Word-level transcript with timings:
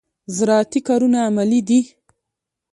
زراعتي 0.35 0.79
کارونه 0.87 1.17
علمي 1.25 1.61
دي. 1.67 1.81